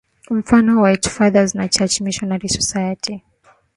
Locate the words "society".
2.57-3.15